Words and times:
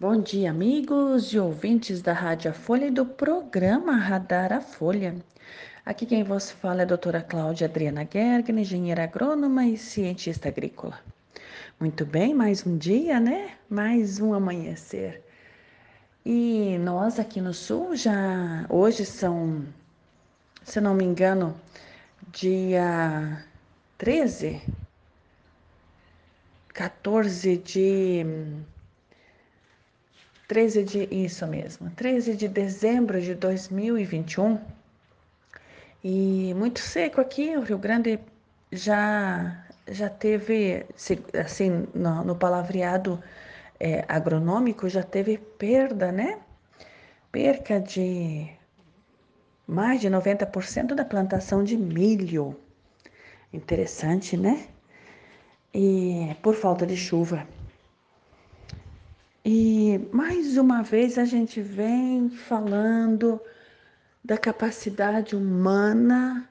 Bom 0.00 0.20
dia, 0.22 0.50
amigos 0.50 1.32
e 1.32 1.40
ouvintes 1.40 2.00
da 2.00 2.12
Rádio 2.12 2.52
Folha 2.52 2.86
e 2.86 2.90
do 2.90 3.04
programa 3.04 3.96
Radar 3.96 4.52
a 4.52 4.60
Folha. 4.60 5.16
Aqui 5.84 6.06
quem 6.06 6.22
vos 6.22 6.52
fala 6.52 6.82
é 6.82 6.84
a 6.84 6.86
doutora 6.86 7.20
Cláudia 7.20 7.66
Adriana 7.66 8.08
Gergen, 8.08 8.60
engenheira 8.60 9.02
agrônoma 9.02 9.66
e 9.66 9.76
cientista 9.76 10.50
agrícola. 10.50 11.00
Muito 11.80 12.06
bem, 12.06 12.32
mais 12.32 12.64
um 12.64 12.78
dia, 12.78 13.18
né? 13.18 13.56
Mais 13.68 14.20
um 14.20 14.34
amanhecer. 14.34 15.20
E 16.24 16.78
nós 16.78 17.18
aqui 17.18 17.40
no 17.40 17.52
sul 17.52 17.96
já 17.96 18.66
hoje 18.68 19.04
são, 19.04 19.66
se 20.62 20.80
não 20.80 20.94
me 20.94 21.02
engano, 21.02 21.60
dia 22.30 23.44
13, 23.98 24.62
14 26.72 27.56
de 27.56 28.24
13 30.48 30.82
de 30.82 31.08
isso 31.10 31.46
mesmo, 31.46 31.90
13 31.90 32.34
de 32.34 32.48
dezembro 32.48 33.20
de 33.20 33.34
2021. 33.34 34.58
E 36.02 36.54
muito 36.54 36.80
seco 36.80 37.20
aqui, 37.20 37.54
o 37.54 37.60
Rio 37.60 37.78
Grande 37.78 38.18
já 38.72 39.64
já 39.90 40.08
teve 40.08 40.84
assim 41.34 41.86
no, 41.94 42.24
no 42.24 42.36
palavreado 42.36 43.22
é, 43.80 44.04
agronômico 44.08 44.88
já 44.88 45.02
teve 45.02 45.38
perda, 45.38 46.10
né? 46.10 46.38
Perca 47.30 47.80
de 47.80 48.48
mais 49.66 50.00
de 50.00 50.08
90% 50.08 50.94
da 50.94 51.04
plantação 51.04 51.62
de 51.62 51.76
milho. 51.76 52.56
Interessante, 53.52 54.36
né? 54.36 54.66
E 55.74 56.34
por 56.42 56.54
falta 56.54 56.86
de 56.86 56.96
chuva. 56.96 57.46
E 59.50 59.98
mais 60.12 60.58
uma 60.58 60.82
vez 60.82 61.16
a 61.16 61.24
gente 61.24 61.62
vem 61.62 62.28
falando 62.28 63.40
da 64.22 64.36
capacidade 64.36 65.34
humana 65.34 66.46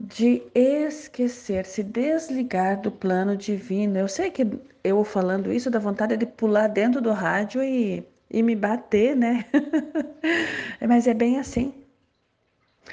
de 0.00 0.42
esquecer, 0.52 1.64
se 1.64 1.84
desligar 1.84 2.80
do 2.80 2.90
plano 2.90 3.36
divino. 3.36 3.96
Eu 3.98 4.08
sei 4.08 4.32
que 4.32 4.44
eu 4.82 5.04
falando 5.04 5.52
isso 5.52 5.70
dá 5.70 5.78
vontade 5.78 6.16
de 6.16 6.26
pular 6.26 6.66
dentro 6.66 7.00
do 7.00 7.12
rádio 7.12 7.62
e, 7.62 8.04
e 8.32 8.42
me 8.42 8.56
bater, 8.56 9.14
né? 9.14 9.44
Mas 10.88 11.06
é 11.06 11.14
bem 11.14 11.38
assim. 11.38 11.72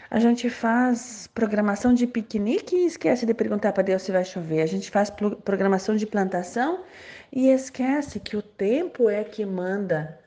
A 0.10 0.20
gente 0.20 0.50
faz 0.50 1.28
programação 1.34 1.94
de 1.94 2.08
piquenique 2.08 2.76
e 2.76 2.86
esquece 2.86 3.26
de 3.26 3.34
perguntar 3.34 3.74
para 3.74 3.84
Deus 3.84 4.02
se 4.02 4.12
vai 4.12 4.26
chover. 4.26 4.62
A 4.62 4.66
gente 4.66 4.90
faz 4.90 5.10
programação 5.10 5.96
de 5.96 6.06
plantação 6.06 6.84
e 7.32 7.50
esquece 7.50 8.20
que 8.20 8.38
o 8.38 8.42
tempo 8.42 9.10
é 9.10 9.24
que 9.24 9.46
manda. 9.46 10.20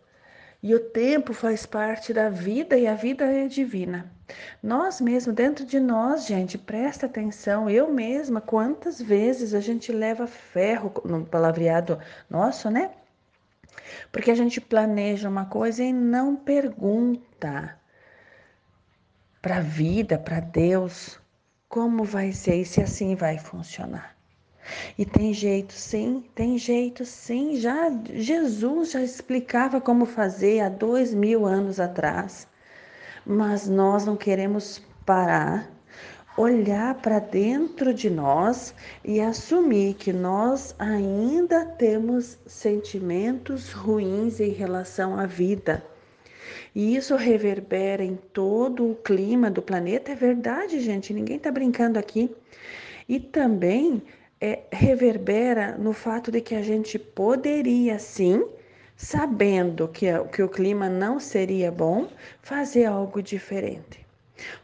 E 0.63 0.75
o 0.75 0.81
tempo 0.81 1.33
faz 1.33 1.67
parte 1.67 2.13
da 2.13 2.29
vida 2.29 2.77
e 2.77 2.87
a 2.87 2.95
vida 2.95 3.25
é 3.25 3.47
divina. 3.47 4.11
Nós 4.63 5.01
mesmos, 5.01 5.35
dentro 5.35 5.65
de 5.65 5.79
nós, 5.79 6.27
gente, 6.27 6.59
presta 6.59 7.07
atenção. 7.07 7.71
Eu 7.71 7.93
mesma, 7.93 8.41
quantas 8.41 9.01
vezes 9.01 9.55
a 9.55 9.61
gente 9.61 9.93
leva 9.93 10.27
ferro 10.27 10.93
no 11.05 11.25
palavreado 11.25 11.99
nosso, 12.29 12.69
né? 12.71 12.91
Porque 14.11 14.31
a 14.31 14.35
gente 14.35 14.61
planeja 14.61 15.29
uma 15.29 15.45
coisa 15.45 15.85
e 15.85 15.93
não 15.93 16.35
pergunta 16.35 17.79
para 19.47 19.59
a 19.59 19.61
vida, 19.61 20.19
para 20.19 20.41
Deus, 20.41 21.21
como 21.69 22.03
vai 22.03 22.33
ser 22.33 22.57
e 22.63 22.65
se 22.65 22.83
assim 22.83 23.15
vai 23.15 23.39
funcionar. 23.39 24.17
E 24.99 25.05
tem 25.05 25.33
jeito 25.33 25.73
sim, 25.73 26.25
tem 26.35 26.59
jeito 26.59 27.05
sim. 27.05 27.55
Já 27.55 27.89
Jesus 28.13 28.91
já 28.91 29.01
explicava 29.01 29.81
como 29.81 30.05
fazer 30.05 30.63
há 30.63 30.69
dois 30.69 31.15
mil 31.15 31.47
anos 31.47 31.79
atrás. 31.79 32.49
Mas 33.25 33.69
nós 33.69 34.05
não 34.05 34.17
queremos 34.17 34.83
parar, 35.05 35.71
olhar 36.37 36.97
para 36.97 37.21
dentro 37.21 37.95
de 37.95 38.11
nós 38.11 38.75
e 39.05 39.21
assumir 39.21 39.95
que 39.95 40.13
nós 40.13 40.75
ainda 40.77 41.65
temos 41.65 42.37
sentimentos 42.49 43.71
ruins 43.71 44.41
em 44.41 44.51
relação 44.51 45.17
à 45.17 45.25
vida 45.25 45.85
e 46.75 46.97
isso 46.97 47.17
reverbera 47.17 48.05
em 48.05 48.17
todo 48.17 48.91
o 48.91 48.95
clima 48.97 49.51
do 49.51 49.63
planeta. 49.63 50.13
É 50.13 50.15
verdade, 50.15 50.81
gente, 50.81 51.13
ninguém 51.13 51.37
está 51.37 51.51
brincando 51.51 51.99
aqui. 51.99 52.31
E 53.09 53.21
também 53.21 54.03
é, 54.41 54.61
reverbera 54.73 55.77
no 55.79 55.93
fato 55.93 56.31
de 56.31 56.41
que 56.41 56.55
a 56.55 56.63
gente 56.63 56.99
poderia 56.99 57.99
sim, 57.99 58.47
sabendo 58.97 59.89
que, 59.89 60.07
que 60.33 60.43
o 60.43 60.49
clima 60.49 60.89
não 60.89 61.21
seria 61.21 61.71
bom, 61.71 62.09
fazer 62.43 62.85
algo 62.87 63.23
diferente. 63.23 64.05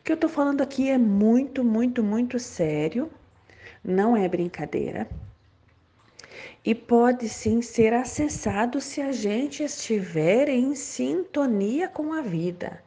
O 0.00 0.02
que 0.04 0.12
eu 0.12 0.14
estou 0.14 0.28
falando 0.28 0.60
aqui 0.60 0.90
é 0.90 0.98
muito, 0.98 1.64
muito, 1.64 2.02
muito 2.02 2.38
sério, 2.38 3.10
não 3.84 4.16
é 4.16 4.28
brincadeira 4.28 5.08
e 6.64 6.74
pode 6.74 7.28
sim 7.28 7.62
ser 7.62 7.92
acessado 7.92 8.80
se 8.80 9.00
a 9.00 9.12
gente 9.12 9.62
estiver 9.62 10.48
em 10.48 10.74
sintonia 10.74 11.88
com 11.88 12.12
a 12.12 12.20
vida. 12.20 12.82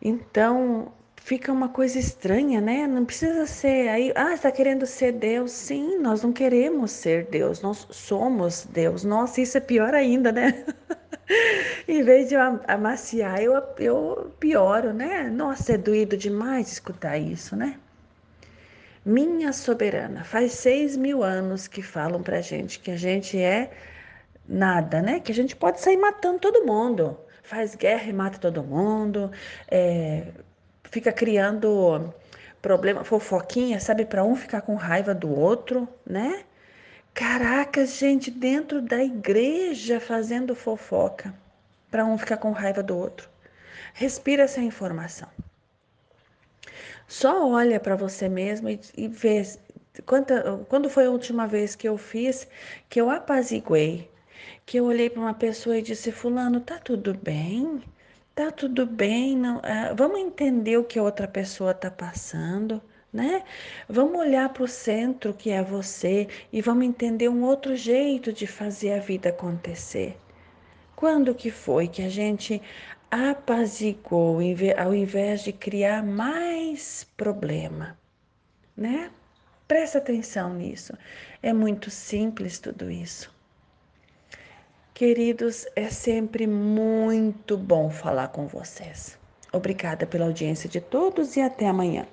Então, 0.00 0.92
fica 1.16 1.52
uma 1.52 1.68
coisa 1.68 1.98
estranha, 1.98 2.60
né? 2.60 2.86
Não 2.86 3.04
precisa 3.04 3.46
ser 3.46 3.88
aí, 3.88 4.12
ah, 4.14 4.32
está 4.32 4.50
querendo 4.52 4.86
ser 4.86 5.12
Deus? 5.12 5.50
Sim, 5.50 5.98
nós 5.98 6.22
não 6.22 6.32
queremos 6.32 6.92
ser 6.92 7.26
Deus, 7.26 7.60
nós 7.60 7.86
somos 7.90 8.64
Deus. 8.64 9.02
Nossa, 9.04 9.40
isso 9.40 9.58
é 9.58 9.60
pior 9.60 9.94
ainda, 9.94 10.30
né? 10.30 10.64
em 11.88 12.02
vez 12.04 12.28
de 12.28 12.36
eu 12.36 12.40
amaciar, 12.68 13.40
eu, 13.42 13.54
eu 13.78 14.32
pioro, 14.38 14.92
né? 14.92 15.28
Nossa, 15.28 15.72
é 15.72 15.78
doído 15.78 16.16
demais 16.16 16.70
escutar 16.70 17.18
isso, 17.18 17.56
né? 17.56 17.78
Minha 19.08 19.52
soberana, 19.52 20.24
faz 20.24 20.50
seis 20.54 20.96
mil 20.96 21.22
anos 21.22 21.68
que 21.68 21.80
falam 21.80 22.24
pra 22.24 22.40
gente 22.40 22.80
que 22.80 22.90
a 22.90 22.96
gente 22.96 23.40
é 23.40 23.70
nada, 24.48 25.00
né? 25.00 25.20
Que 25.20 25.30
a 25.30 25.34
gente 25.34 25.54
pode 25.54 25.80
sair 25.80 25.96
matando 25.96 26.40
todo 26.40 26.66
mundo. 26.66 27.16
Faz 27.44 27.76
guerra 27.76 28.10
e 28.10 28.12
mata 28.12 28.36
todo 28.36 28.64
mundo, 28.64 29.30
é, 29.70 30.26
fica 30.90 31.12
criando 31.12 32.12
problema, 32.60 33.04
fofoquinha, 33.04 33.78
sabe? 33.78 34.04
Para 34.04 34.24
um 34.24 34.34
ficar 34.34 34.62
com 34.62 34.74
raiva 34.74 35.14
do 35.14 35.30
outro, 35.30 35.88
né? 36.04 36.42
Caraca, 37.14 37.86
gente, 37.86 38.28
dentro 38.28 38.82
da 38.82 39.04
igreja 39.04 40.00
fazendo 40.00 40.56
fofoca, 40.56 41.32
para 41.92 42.04
um 42.04 42.18
ficar 42.18 42.38
com 42.38 42.50
raiva 42.50 42.82
do 42.82 42.98
outro. 42.98 43.30
Respira 43.94 44.42
essa 44.42 44.60
informação. 44.60 45.28
Só 47.06 47.48
olha 47.48 47.78
para 47.80 47.96
você 47.96 48.28
mesmo 48.28 48.68
e, 48.68 48.80
e 48.96 49.08
vê 49.08 49.42
quando 50.68 50.90
foi 50.90 51.06
a 51.06 51.10
última 51.10 51.46
vez 51.46 51.74
que 51.74 51.88
eu 51.88 51.96
fiz, 51.96 52.46
que 52.88 53.00
eu 53.00 53.08
apaziguei, 53.08 54.10
que 54.66 54.78
eu 54.78 54.84
olhei 54.84 55.08
para 55.08 55.20
uma 55.20 55.34
pessoa 55.34 55.78
e 55.78 55.82
disse: 55.82 56.12
Fulano, 56.12 56.60
tá 56.60 56.78
tudo 56.78 57.14
bem? 57.14 57.82
Tá 58.34 58.50
tudo 58.50 58.84
bem? 58.84 59.36
Não, 59.36 59.60
ah, 59.62 59.94
vamos 59.94 60.20
entender 60.20 60.76
o 60.76 60.84
que 60.84 60.98
a 60.98 61.02
outra 61.02 61.26
pessoa 61.26 61.70
está 61.70 61.90
passando. 61.90 62.82
Né? 63.12 63.44
Vamos 63.88 64.18
olhar 64.18 64.46
para 64.50 64.64
o 64.64 64.68
centro 64.68 65.32
que 65.32 65.48
é 65.50 65.62
você 65.62 66.28
e 66.52 66.60
vamos 66.60 66.84
entender 66.84 67.30
um 67.30 67.44
outro 67.44 67.74
jeito 67.74 68.30
de 68.30 68.46
fazer 68.46 68.92
a 68.92 68.98
vida 68.98 69.30
acontecer. 69.30 70.18
Quando 70.94 71.34
que 71.34 71.50
foi 71.50 71.88
que 71.88 72.02
a 72.02 72.10
gente 72.10 72.60
apazigou 73.10 74.38
ao 74.78 74.94
invés 74.94 75.42
de 75.42 75.52
criar 75.52 76.02
mais 76.02 77.04
problema, 77.16 77.98
né? 78.76 79.10
Presta 79.66 79.98
atenção 79.98 80.54
nisso. 80.54 80.92
É 81.42 81.52
muito 81.52 81.90
simples 81.90 82.58
tudo 82.58 82.90
isso. 82.90 83.34
Queridos, 84.94 85.66
é 85.74 85.90
sempre 85.90 86.46
muito 86.46 87.56
bom 87.56 87.90
falar 87.90 88.28
com 88.28 88.46
vocês. 88.46 89.18
Obrigada 89.52 90.06
pela 90.06 90.26
audiência 90.26 90.68
de 90.68 90.80
todos 90.80 91.36
e 91.36 91.40
até 91.40 91.66
amanhã. 91.66 92.06